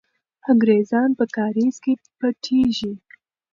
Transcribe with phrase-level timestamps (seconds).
[0.51, 2.93] انګریزان په کارېز کې پټېږي.